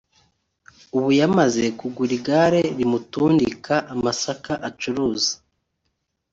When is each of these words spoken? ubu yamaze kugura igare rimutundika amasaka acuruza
ubu 0.97 1.09
yamaze 1.19 1.63
kugura 1.79 2.11
igare 2.19 2.61
rimutundika 2.77 3.73
amasaka 3.93 4.53
acuruza 4.67 5.33